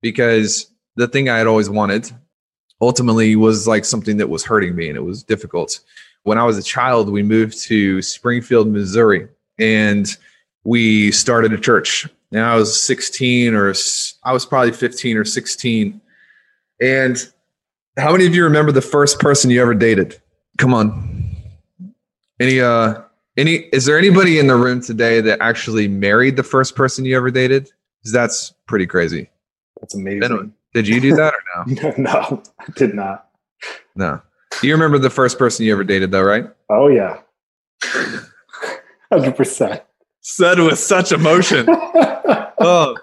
because 0.00 0.70
the 0.96 1.06
thing 1.06 1.28
I 1.28 1.38
had 1.38 1.46
always 1.46 1.68
wanted 1.68 2.10
ultimately 2.80 3.36
was 3.36 3.68
like 3.68 3.84
something 3.84 4.16
that 4.16 4.28
was 4.28 4.44
hurting 4.44 4.74
me 4.74 4.88
and 4.88 4.96
it 4.96 5.02
was 5.02 5.22
difficult. 5.22 5.80
When 6.22 6.38
I 6.38 6.44
was 6.44 6.56
a 6.56 6.62
child, 6.62 7.10
we 7.10 7.22
moved 7.22 7.60
to 7.64 8.00
Springfield, 8.00 8.68
Missouri, 8.68 9.28
and 9.58 10.08
we 10.64 11.12
started 11.12 11.52
a 11.52 11.58
church. 11.58 12.08
Now 12.32 12.54
I 12.54 12.56
was 12.56 12.80
16 12.80 13.54
or 13.54 13.74
I 14.24 14.32
was 14.32 14.46
probably 14.46 14.72
15 14.72 15.16
or 15.18 15.24
16. 15.24 16.00
And 16.80 17.32
how 17.98 18.12
many 18.12 18.26
of 18.26 18.34
you 18.34 18.44
remember 18.44 18.72
the 18.72 18.80
first 18.80 19.20
person 19.20 19.50
you 19.50 19.60
ever 19.60 19.74
dated? 19.74 20.20
Come 20.58 20.72
on. 20.72 21.13
Any 22.40 22.60
uh 22.60 23.02
any 23.36 23.54
is 23.72 23.84
there 23.84 23.98
anybody 23.98 24.38
in 24.38 24.46
the 24.46 24.56
room 24.56 24.80
today 24.80 25.20
that 25.20 25.40
actually 25.40 25.88
married 25.88 26.36
the 26.36 26.42
first 26.42 26.74
person 26.76 27.04
you 27.04 27.16
ever 27.16 27.30
dated? 27.30 27.70
Because 28.00 28.12
that's 28.12 28.54
pretty 28.66 28.86
crazy. 28.86 29.30
That's 29.80 29.94
amazing. 29.94 30.54
Did 30.72 30.88
you 30.88 31.00
do 31.00 31.14
that 31.14 31.34
or 31.34 31.64
no? 31.66 31.94
no, 31.96 32.42
I 32.60 32.64
did 32.74 32.94
not. 32.94 33.28
No. 33.94 34.20
You 34.62 34.72
remember 34.72 34.98
the 34.98 35.10
first 35.10 35.38
person 35.38 35.64
you 35.64 35.72
ever 35.72 35.84
dated, 35.84 36.10
though, 36.10 36.22
right? 36.22 36.46
Oh 36.70 36.88
yeah, 36.88 37.20
hundred 39.12 39.36
percent. 39.36 39.82
Said 40.20 40.58
with 40.58 40.78
such 40.78 41.12
emotion. 41.12 41.66
oh. 41.68 42.96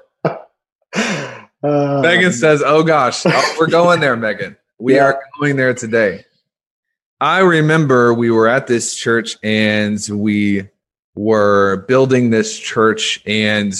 Uh, 1.64 2.02
Megan 2.02 2.32
says, 2.32 2.64
"Oh 2.66 2.84
gosh, 2.84 3.24
oh, 3.26 3.56
we're 3.60 3.68
going 3.68 4.00
there, 4.00 4.16
Megan. 4.16 4.58
We 4.80 4.96
yeah. 4.96 5.06
are 5.06 5.24
going 5.40 5.56
there 5.56 5.74
today." 5.74 6.26
I 7.22 7.40
remember 7.40 8.16
we 8.16 8.32
were 8.32 8.48
at 8.48 8.66
this 8.66 8.96
church 8.96 9.38
and 9.44 10.00
we 10.12 10.68
were 11.16 11.86
building 11.88 12.32
this 12.32 12.58
church 12.58 13.22
and 13.28 13.74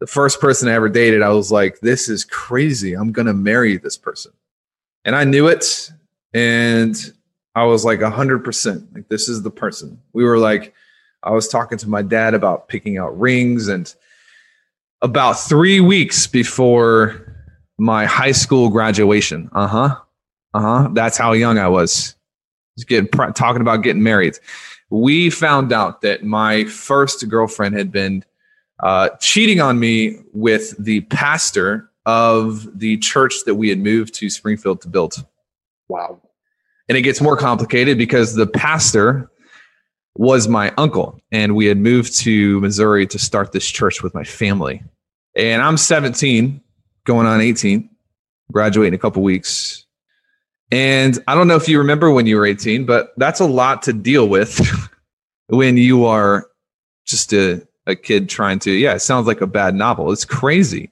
the 0.00 0.06
first 0.06 0.40
person 0.40 0.66
I 0.66 0.72
ever 0.72 0.88
dated, 0.88 1.20
I 1.20 1.28
was 1.28 1.52
like, 1.52 1.80
this 1.80 2.08
is 2.08 2.24
crazy. 2.24 2.94
I'm 2.94 3.12
going 3.12 3.26
to 3.26 3.34
marry 3.34 3.76
this 3.76 3.98
person. 3.98 4.32
And 5.04 5.14
I 5.14 5.24
knew 5.24 5.46
it. 5.46 5.92
And 6.32 6.96
I 7.54 7.64
was 7.64 7.84
like, 7.84 8.00
100%, 8.00 8.94
like, 8.94 9.08
this 9.10 9.28
is 9.28 9.42
the 9.42 9.50
person. 9.50 10.00
We 10.14 10.24
were 10.24 10.38
like, 10.38 10.72
I 11.22 11.32
was 11.32 11.48
talking 11.48 11.76
to 11.78 11.88
my 11.88 12.00
dad 12.00 12.32
about 12.32 12.68
picking 12.68 12.96
out 12.96 13.18
rings. 13.20 13.68
And 13.68 13.94
about 15.02 15.34
three 15.34 15.80
weeks 15.80 16.26
before 16.26 17.36
my 17.78 18.06
high 18.06 18.32
school 18.32 18.70
graduation, 18.70 19.50
uh 19.52 19.66
huh, 19.66 19.96
uh 20.54 20.60
huh, 20.60 20.88
that's 20.92 21.18
how 21.18 21.32
young 21.32 21.58
I 21.58 21.68
was. 21.68 22.16
Just 22.76 22.88
getting 22.88 23.08
talking 23.08 23.60
about 23.60 23.82
getting 23.82 24.02
married. 24.02 24.38
We 24.90 25.30
found 25.30 25.72
out 25.72 26.00
that 26.02 26.24
my 26.24 26.64
first 26.64 27.28
girlfriend 27.28 27.76
had 27.76 27.92
been 27.92 28.24
uh, 28.82 29.10
cheating 29.20 29.60
on 29.60 29.78
me 29.78 30.18
with 30.32 30.74
the 30.82 31.02
pastor 31.02 31.90
of 32.06 32.78
the 32.78 32.96
church 32.98 33.44
that 33.46 33.54
we 33.54 33.68
had 33.68 33.78
moved 33.78 34.14
to 34.14 34.30
Springfield 34.30 34.80
to 34.82 34.88
build. 34.88 35.24
Wow. 35.88 36.20
And 36.88 36.96
it 36.96 37.02
gets 37.02 37.20
more 37.20 37.36
complicated 37.36 37.98
because 37.98 38.34
the 38.34 38.46
pastor 38.46 39.30
was 40.16 40.48
my 40.48 40.72
uncle, 40.76 41.20
and 41.30 41.54
we 41.54 41.66
had 41.66 41.78
moved 41.78 42.16
to 42.18 42.60
Missouri 42.60 43.06
to 43.06 43.18
start 43.18 43.52
this 43.52 43.66
church 43.66 44.02
with 44.02 44.12
my 44.12 44.24
family. 44.24 44.82
And 45.36 45.62
I'm 45.62 45.76
17, 45.76 46.60
going 47.04 47.26
on 47.26 47.40
18, 47.40 47.88
graduating 48.50 48.94
in 48.94 48.98
a 48.98 48.98
couple 48.98 49.22
weeks. 49.22 49.86
And 50.72 51.18
I 51.26 51.34
don't 51.34 51.48
know 51.48 51.56
if 51.56 51.68
you 51.68 51.78
remember 51.78 52.10
when 52.10 52.26
you 52.26 52.36
were 52.36 52.46
18, 52.46 52.86
but 52.86 53.12
that's 53.16 53.40
a 53.40 53.46
lot 53.46 53.82
to 53.82 53.92
deal 53.92 54.28
with 54.28 54.60
when 55.48 55.76
you 55.76 56.04
are 56.04 56.48
just 57.06 57.32
a, 57.32 57.66
a 57.86 57.96
kid 57.96 58.28
trying 58.28 58.60
to, 58.60 58.70
yeah, 58.70 58.94
it 58.94 59.00
sounds 59.00 59.26
like 59.26 59.40
a 59.40 59.46
bad 59.46 59.74
novel. 59.74 60.12
It's 60.12 60.24
crazy. 60.24 60.90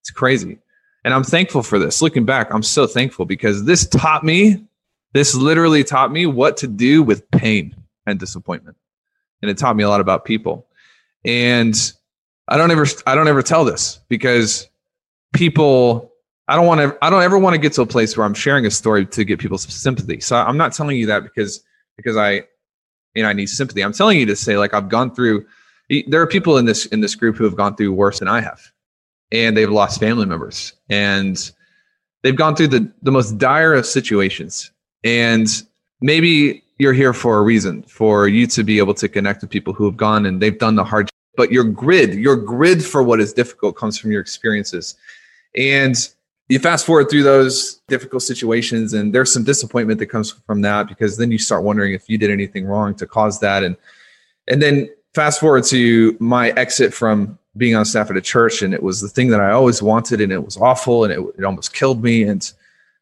It's 0.00 0.10
crazy. 0.10 0.58
And 1.04 1.12
I'm 1.12 1.24
thankful 1.24 1.62
for 1.62 1.78
this. 1.78 2.00
Looking 2.00 2.24
back, 2.24 2.52
I'm 2.54 2.62
so 2.62 2.86
thankful 2.86 3.26
because 3.26 3.64
this 3.64 3.86
taught 3.86 4.24
me, 4.24 4.64
this 5.12 5.34
literally 5.34 5.84
taught 5.84 6.12
me 6.12 6.26
what 6.26 6.56
to 6.58 6.66
do 6.66 7.02
with 7.02 7.28
pain 7.32 7.76
and 8.06 8.18
disappointment. 8.18 8.76
And 9.42 9.50
it 9.50 9.58
taught 9.58 9.76
me 9.76 9.82
a 9.82 9.88
lot 9.88 10.00
about 10.00 10.24
people. 10.24 10.66
And 11.24 11.74
I 12.48 12.56
don't 12.56 12.70
ever 12.70 12.86
I 13.06 13.14
don't 13.14 13.28
ever 13.28 13.42
tell 13.42 13.64
this 13.64 14.00
because 14.08 14.68
people 15.32 16.11
I 16.48 16.56
don't 16.56 16.66
want 16.66 16.80
to 16.80 16.96
I 17.02 17.10
don't 17.10 17.22
ever 17.22 17.38
want 17.38 17.54
to 17.54 17.58
get 17.58 17.72
to 17.74 17.82
a 17.82 17.86
place 17.86 18.16
where 18.16 18.26
I'm 18.26 18.34
sharing 18.34 18.66
a 18.66 18.70
story 18.70 19.06
to 19.06 19.24
get 19.24 19.38
people's 19.38 19.62
sympathy. 19.72 20.20
So 20.20 20.36
I'm 20.36 20.56
not 20.56 20.72
telling 20.72 20.96
you 20.96 21.06
that 21.06 21.22
because 21.22 21.62
because 21.96 22.16
I 22.16 22.42
you 23.14 23.22
know 23.22 23.28
I 23.28 23.32
need 23.32 23.46
sympathy. 23.46 23.82
I'm 23.82 23.92
telling 23.92 24.18
you 24.18 24.26
to 24.26 24.36
say 24.36 24.58
like 24.58 24.74
I've 24.74 24.88
gone 24.88 25.14
through 25.14 25.46
there 26.06 26.20
are 26.20 26.26
people 26.26 26.58
in 26.58 26.64
this 26.64 26.86
in 26.86 27.00
this 27.00 27.14
group 27.14 27.36
who 27.36 27.44
have 27.44 27.56
gone 27.56 27.76
through 27.76 27.92
worse 27.92 28.18
than 28.18 28.28
I 28.28 28.40
have. 28.40 28.60
And 29.30 29.56
they've 29.56 29.70
lost 29.70 29.98
family 29.98 30.26
members 30.26 30.74
and 30.90 31.50
they've 32.22 32.36
gone 32.36 32.56
through 32.56 32.68
the 32.68 32.92
the 33.02 33.12
most 33.12 33.38
dire 33.38 33.74
of 33.74 33.86
situations. 33.86 34.70
And 35.04 35.48
maybe 36.00 36.62
you're 36.78 36.92
here 36.92 37.12
for 37.12 37.38
a 37.38 37.42
reason 37.42 37.82
for 37.84 38.26
you 38.26 38.46
to 38.48 38.64
be 38.64 38.78
able 38.78 38.94
to 38.94 39.08
connect 39.08 39.42
with 39.42 39.50
people 39.50 39.72
who 39.72 39.84
have 39.84 39.96
gone 39.96 40.26
and 40.26 40.42
they've 40.42 40.58
done 40.58 40.74
the 40.74 40.84
hard 40.84 41.08
but 41.36 41.52
your 41.52 41.64
grid 41.64 42.14
your 42.14 42.36
grid 42.36 42.84
for 42.84 43.02
what 43.02 43.20
is 43.20 43.32
difficult 43.32 43.76
comes 43.76 43.96
from 43.96 44.10
your 44.10 44.20
experiences 44.20 44.96
and 45.56 46.10
you 46.52 46.58
fast 46.58 46.84
forward 46.84 47.08
through 47.08 47.22
those 47.22 47.80
difficult 47.88 48.22
situations 48.22 48.92
and 48.92 49.14
there's 49.14 49.32
some 49.32 49.42
disappointment 49.42 49.98
that 49.98 50.06
comes 50.06 50.32
from 50.46 50.60
that 50.60 50.86
because 50.86 51.16
then 51.16 51.30
you 51.30 51.38
start 51.38 51.64
wondering 51.64 51.94
if 51.94 52.10
you 52.10 52.18
did 52.18 52.30
anything 52.30 52.66
wrong 52.66 52.94
to 52.94 53.06
cause 53.06 53.40
that 53.40 53.64
and 53.64 53.74
and 54.48 54.60
then 54.60 54.86
fast 55.14 55.40
forward 55.40 55.64
to 55.64 56.14
my 56.20 56.50
exit 56.50 56.92
from 56.92 57.38
being 57.56 57.74
on 57.74 57.86
staff 57.86 58.10
at 58.10 58.18
a 58.18 58.20
church 58.20 58.60
and 58.60 58.74
it 58.74 58.82
was 58.82 59.00
the 59.00 59.08
thing 59.08 59.28
that 59.28 59.40
i 59.40 59.50
always 59.50 59.80
wanted 59.80 60.20
and 60.20 60.30
it 60.30 60.44
was 60.44 60.58
awful 60.58 61.04
and 61.04 61.12
it, 61.14 61.20
it 61.38 61.44
almost 61.44 61.72
killed 61.72 62.02
me 62.02 62.22
and 62.24 62.52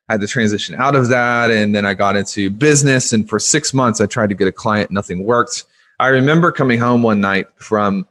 I 0.09 0.15
had 0.15 0.21
to 0.23 0.27
transition 0.27 0.75
out 0.75 0.97
of 0.97 1.07
that. 1.11 1.53
And 1.53 1.73
then 1.73 1.87
I 1.87 1.95
got 1.95 2.17
into 2.17 2.51
business. 2.51 3.13
And 3.13 3.29
for 3.29 3.39
six 3.39 3.73
months, 3.73 4.01
I 4.01 4.07
tried 4.07 4.31
to 4.31 4.35
get 4.35 4.49
a 4.49 4.53
client, 4.53 4.91
nothing 4.91 5.23
worked. 5.23 5.63
I 6.01 6.09
remember 6.09 6.51
coming 6.51 6.81
home 6.81 7.05
one 7.05 7.21
night 7.21 7.47
from 7.55 8.09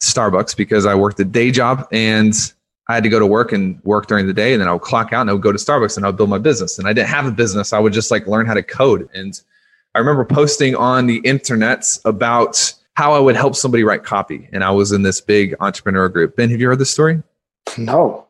Starbucks 0.00 0.56
because 0.56 0.86
I 0.86 0.94
worked 0.94 1.20
a 1.20 1.24
day 1.24 1.50
job 1.50 1.86
and 1.92 2.34
I 2.88 2.94
had 2.94 3.02
to 3.04 3.08
go 3.08 3.18
to 3.18 3.26
work 3.26 3.52
and 3.52 3.82
work 3.84 4.06
during 4.06 4.26
the 4.26 4.34
day. 4.34 4.52
And 4.52 4.60
then 4.60 4.68
I 4.68 4.72
would 4.72 4.82
clock 4.82 5.12
out 5.12 5.22
and 5.22 5.30
I 5.30 5.32
would 5.32 5.42
go 5.42 5.52
to 5.52 5.58
Starbucks 5.58 5.96
and 5.96 6.04
I 6.04 6.08
would 6.10 6.16
build 6.16 6.30
my 6.30 6.38
business. 6.38 6.78
And 6.78 6.86
I 6.86 6.92
didn't 6.92 7.08
have 7.08 7.26
a 7.26 7.30
business. 7.30 7.72
I 7.72 7.78
would 7.78 7.92
just 7.92 8.10
like 8.10 8.26
learn 8.26 8.46
how 8.46 8.54
to 8.54 8.62
code. 8.62 9.08
And 9.14 9.40
I 9.94 10.00
remember 10.00 10.24
posting 10.24 10.74
on 10.76 11.06
the 11.06 11.18
internet 11.18 11.98
about 12.04 12.74
how 12.94 13.12
I 13.12 13.18
would 13.18 13.36
help 13.36 13.56
somebody 13.56 13.84
write 13.84 14.04
copy. 14.04 14.48
And 14.52 14.62
I 14.62 14.70
was 14.70 14.92
in 14.92 15.02
this 15.02 15.20
big 15.20 15.54
entrepreneur 15.60 16.08
group. 16.08 16.36
Ben, 16.36 16.50
have 16.50 16.60
you 16.60 16.68
heard 16.68 16.78
this 16.78 16.90
story? 16.90 17.22
No. 17.78 18.26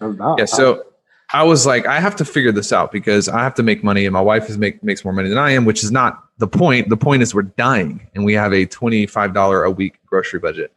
I'm 0.00 0.16
not. 0.16 0.38
Yeah. 0.38 0.44
So 0.44 0.84
I 1.32 1.42
was 1.42 1.66
like, 1.66 1.86
I 1.86 1.98
have 1.98 2.14
to 2.16 2.24
figure 2.24 2.52
this 2.52 2.72
out 2.72 2.92
because 2.92 3.28
I 3.28 3.42
have 3.42 3.54
to 3.54 3.62
make 3.62 3.82
money, 3.82 4.06
and 4.06 4.12
my 4.12 4.20
wife 4.20 4.48
is 4.48 4.56
make 4.56 4.82
makes 4.84 5.04
more 5.04 5.12
money 5.12 5.28
than 5.28 5.38
I 5.38 5.50
am, 5.50 5.64
which 5.64 5.82
is 5.82 5.90
not 5.90 6.22
the 6.38 6.46
point. 6.46 6.88
The 6.90 6.96
point 6.96 7.22
is 7.22 7.34
we're 7.34 7.42
dying, 7.42 8.08
and 8.14 8.24
we 8.24 8.34
have 8.34 8.52
a 8.52 8.66
twenty 8.66 9.06
five 9.06 9.34
dollar 9.34 9.64
a 9.64 9.70
week 9.70 9.98
grocery 10.06 10.38
budget. 10.38 10.72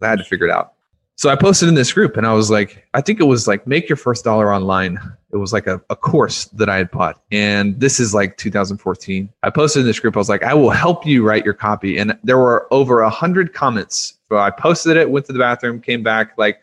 I 0.00 0.08
had 0.08 0.18
to 0.18 0.24
figure 0.24 0.46
it 0.46 0.50
out. 0.50 0.74
So 1.18 1.28
I 1.28 1.34
posted 1.34 1.68
in 1.68 1.74
this 1.74 1.92
group, 1.92 2.16
and 2.16 2.24
I 2.24 2.32
was 2.32 2.48
like, 2.48 2.86
I 2.94 3.00
think 3.00 3.18
it 3.18 3.24
was 3.24 3.48
like 3.48 3.66
make 3.66 3.88
your 3.88 3.96
first 3.96 4.24
dollar 4.24 4.54
online. 4.54 5.00
It 5.32 5.38
was 5.38 5.52
like 5.52 5.66
a, 5.66 5.82
a 5.90 5.96
course 5.96 6.44
that 6.44 6.68
I 6.68 6.76
had 6.76 6.92
bought, 6.92 7.20
and 7.32 7.78
this 7.80 7.98
is 7.98 8.14
like 8.14 8.36
2014. 8.36 9.28
I 9.42 9.50
posted 9.50 9.80
in 9.80 9.86
this 9.88 9.98
group. 9.98 10.14
I 10.16 10.20
was 10.20 10.28
like, 10.28 10.44
I 10.44 10.54
will 10.54 10.70
help 10.70 11.04
you 11.04 11.26
write 11.26 11.44
your 11.44 11.54
copy, 11.54 11.98
and 11.98 12.16
there 12.22 12.38
were 12.38 12.72
over 12.72 13.00
a 13.00 13.10
hundred 13.10 13.52
comments. 13.52 14.16
So 14.28 14.38
I 14.38 14.52
posted 14.52 14.96
it, 14.96 15.10
went 15.10 15.26
to 15.26 15.32
the 15.32 15.40
bathroom, 15.40 15.80
came 15.80 16.04
back 16.04 16.38
like 16.38 16.60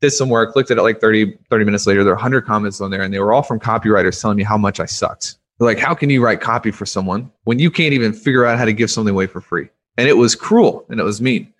did 0.00 0.10
some 0.10 0.28
work, 0.28 0.56
looked 0.56 0.72
at 0.72 0.76
it 0.76 0.82
like 0.82 1.00
30, 1.00 1.38
30 1.48 1.64
minutes 1.64 1.86
later. 1.86 2.02
There 2.02 2.14
were 2.14 2.16
100 2.16 2.44
comments 2.44 2.80
on 2.80 2.90
there, 2.90 3.02
and 3.02 3.14
they 3.14 3.20
were 3.20 3.32
all 3.32 3.44
from 3.44 3.60
copywriters 3.60 4.20
telling 4.20 4.36
me 4.36 4.42
how 4.42 4.58
much 4.58 4.80
I 4.80 4.86
sucked. 4.86 5.36
They're 5.60 5.68
like, 5.68 5.78
how 5.78 5.94
can 5.94 6.10
you 6.10 6.20
write 6.20 6.40
copy 6.40 6.72
for 6.72 6.84
someone 6.84 7.30
when 7.44 7.60
you 7.60 7.70
can't 7.70 7.94
even 7.94 8.12
figure 8.12 8.44
out 8.44 8.58
how 8.58 8.64
to 8.64 8.72
give 8.72 8.90
something 8.90 9.14
away 9.14 9.28
for 9.28 9.40
free? 9.40 9.68
And 9.96 10.08
it 10.08 10.14
was 10.14 10.34
cruel 10.34 10.84
and 10.88 10.98
it 10.98 11.04
was 11.04 11.20
mean. 11.20 11.53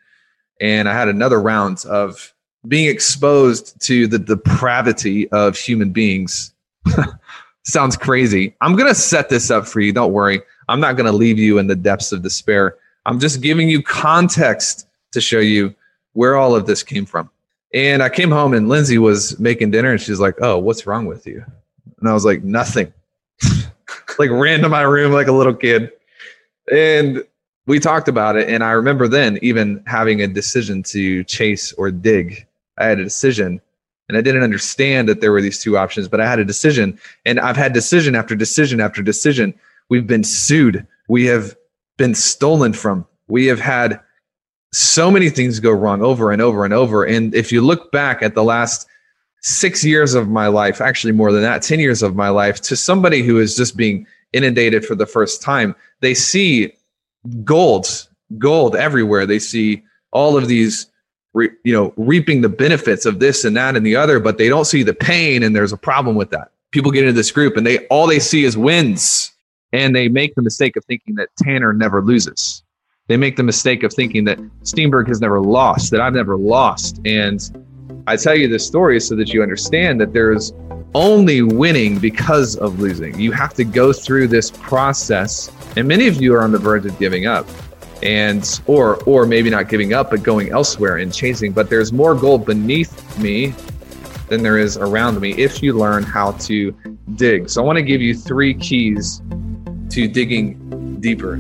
And 0.60 0.88
I 0.88 0.94
had 0.94 1.08
another 1.08 1.40
round 1.40 1.84
of 1.86 2.32
being 2.66 2.88
exposed 2.88 3.80
to 3.82 4.06
the 4.06 4.18
depravity 4.18 5.28
of 5.30 5.56
human 5.56 5.90
beings. 5.90 6.52
Sounds 7.64 7.96
crazy. 7.96 8.54
I'm 8.60 8.76
going 8.76 8.88
to 8.88 8.94
set 8.94 9.28
this 9.28 9.50
up 9.50 9.66
for 9.66 9.80
you. 9.80 9.92
Don't 9.92 10.12
worry. 10.12 10.42
I'm 10.68 10.80
not 10.80 10.96
going 10.96 11.10
to 11.10 11.16
leave 11.16 11.38
you 11.38 11.58
in 11.58 11.66
the 11.66 11.76
depths 11.76 12.12
of 12.12 12.22
despair. 12.22 12.76
I'm 13.06 13.18
just 13.18 13.40
giving 13.40 13.68
you 13.68 13.82
context 13.82 14.86
to 15.12 15.20
show 15.20 15.40
you 15.40 15.74
where 16.12 16.36
all 16.36 16.54
of 16.54 16.66
this 16.66 16.82
came 16.82 17.06
from. 17.06 17.30
And 17.72 18.02
I 18.02 18.08
came 18.08 18.30
home 18.30 18.54
and 18.54 18.68
Lindsay 18.68 18.98
was 18.98 19.38
making 19.38 19.72
dinner 19.72 19.90
and 19.90 20.00
she's 20.00 20.20
like, 20.20 20.36
Oh, 20.40 20.58
what's 20.58 20.86
wrong 20.86 21.06
with 21.06 21.26
you? 21.26 21.44
And 22.00 22.08
I 22.08 22.12
was 22.12 22.24
like, 22.24 22.44
Nothing. 22.44 22.92
like 24.18 24.30
ran 24.30 24.60
to 24.60 24.68
my 24.68 24.82
room 24.82 25.12
like 25.12 25.26
a 25.26 25.32
little 25.32 25.54
kid. 25.54 25.90
And 26.70 27.24
we 27.66 27.78
talked 27.78 28.08
about 28.08 28.36
it. 28.36 28.48
And 28.48 28.62
I 28.62 28.72
remember 28.72 29.08
then 29.08 29.38
even 29.42 29.82
having 29.86 30.20
a 30.20 30.26
decision 30.26 30.82
to 30.84 31.24
chase 31.24 31.72
or 31.72 31.90
dig. 31.90 32.46
I 32.78 32.86
had 32.86 32.98
a 32.98 33.04
decision 33.04 33.60
and 34.08 34.18
I 34.18 34.20
didn't 34.20 34.42
understand 34.42 35.08
that 35.08 35.20
there 35.20 35.32
were 35.32 35.40
these 35.40 35.62
two 35.62 35.78
options, 35.78 36.08
but 36.08 36.20
I 36.20 36.28
had 36.28 36.38
a 36.38 36.44
decision. 36.44 36.98
And 37.24 37.40
I've 37.40 37.56
had 37.56 37.72
decision 37.72 38.14
after 38.14 38.36
decision 38.36 38.80
after 38.80 39.02
decision. 39.02 39.54
We've 39.88 40.06
been 40.06 40.24
sued. 40.24 40.86
We 41.08 41.24
have 41.26 41.56
been 41.96 42.14
stolen 42.14 42.72
from. 42.74 43.06
We 43.28 43.46
have 43.46 43.60
had 43.60 44.00
so 44.72 45.10
many 45.10 45.30
things 45.30 45.60
go 45.60 45.70
wrong 45.70 46.02
over 46.02 46.32
and 46.32 46.42
over 46.42 46.64
and 46.64 46.74
over. 46.74 47.04
And 47.04 47.34
if 47.34 47.50
you 47.50 47.62
look 47.62 47.92
back 47.92 48.22
at 48.22 48.34
the 48.34 48.44
last 48.44 48.86
six 49.40 49.84
years 49.84 50.14
of 50.14 50.28
my 50.28 50.48
life, 50.48 50.80
actually 50.80 51.12
more 51.12 51.32
than 51.32 51.42
that, 51.42 51.62
10 51.62 51.78
years 51.80 52.02
of 52.02 52.14
my 52.16 52.28
life, 52.28 52.60
to 52.62 52.76
somebody 52.76 53.22
who 53.22 53.38
is 53.38 53.56
just 53.56 53.76
being 53.76 54.06
inundated 54.32 54.84
for 54.84 54.94
the 54.94 55.06
first 55.06 55.40
time, 55.40 55.74
they 56.00 56.12
see 56.12 56.72
gold, 57.44 58.08
gold 58.38 58.76
everywhere. 58.76 59.26
They 59.26 59.38
see 59.38 59.82
all 60.12 60.36
of 60.36 60.48
these, 60.48 60.86
you 61.34 61.72
know, 61.72 61.92
reaping 61.96 62.40
the 62.40 62.48
benefits 62.48 63.06
of 63.06 63.18
this 63.18 63.44
and 63.44 63.56
that 63.56 63.76
and 63.76 63.84
the 63.84 63.96
other, 63.96 64.20
but 64.20 64.38
they 64.38 64.48
don't 64.48 64.66
see 64.66 64.82
the 64.82 64.94
pain. 64.94 65.42
And 65.42 65.54
there's 65.54 65.72
a 65.72 65.76
problem 65.76 66.16
with 66.16 66.30
that. 66.30 66.52
People 66.70 66.90
get 66.90 67.04
into 67.04 67.12
this 67.12 67.30
group 67.30 67.56
and 67.56 67.66
they 67.66 67.86
all 67.86 68.06
they 68.06 68.18
see 68.18 68.44
is 68.44 68.56
wins. 68.56 69.30
And 69.72 69.94
they 69.94 70.08
make 70.08 70.36
the 70.36 70.42
mistake 70.42 70.76
of 70.76 70.84
thinking 70.84 71.16
that 71.16 71.30
Tanner 71.36 71.72
never 71.72 72.00
loses 72.00 72.64
they 73.06 73.16
make 73.16 73.36
the 73.36 73.42
mistake 73.42 73.82
of 73.82 73.92
thinking 73.92 74.24
that 74.24 74.38
Steinberg 74.62 75.08
has 75.08 75.20
never 75.20 75.40
lost, 75.40 75.90
that 75.90 76.00
I've 76.00 76.14
never 76.14 76.36
lost. 76.36 77.00
And 77.04 77.40
I 78.06 78.16
tell 78.16 78.34
you 78.34 78.48
this 78.48 78.66
story 78.66 78.98
so 78.98 79.14
that 79.16 79.32
you 79.32 79.42
understand 79.42 80.00
that 80.00 80.12
there's 80.12 80.52
only 80.94 81.42
winning 81.42 81.98
because 81.98 82.56
of 82.56 82.80
losing. 82.80 83.18
You 83.18 83.32
have 83.32 83.52
to 83.54 83.64
go 83.64 83.92
through 83.92 84.28
this 84.28 84.50
process. 84.50 85.50
And 85.76 85.88
many 85.88 86.06
of 86.06 86.20
you 86.20 86.34
are 86.34 86.42
on 86.42 86.52
the 86.52 86.58
verge 86.58 86.86
of 86.86 86.98
giving 86.98 87.26
up. 87.26 87.46
And 88.02 88.60
or 88.66 89.02
or 89.04 89.24
maybe 89.24 89.48
not 89.48 89.68
giving 89.68 89.94
up, 89.94 90.10
but 90.10 90.22
going 90.22 90.50
elsewhere 90.50 90.98
and 90.98 91.12
chasing. 91.12 91.52
But 91.52 91.70
there's 91.70 91.92
more 91.92 92.14
gold 92.14 92.44
beneath 92.44 93.18
me 93.18 93.54
than 94.28 94.42
there 94.42 94.58
is 94.58 94.76
around 94.76 95.20
me 95.20 95.32
if 95.32 95.62
you 95.62 95.72
learn 95.72 96.02
how 96.02 96.32
to 96.32 96.74
dig. 97.14 97.48
So 97.48 97.62
I 97.62 97.64
want 97.64 97.76
to 97.76 97.82
give 97.82 98.02
you 98.02 98.14
three 98.14 98.54
keys 98.54 99.22
to 99.90 100.08
digging 100.08 101.00
deeper. 101.00 101.38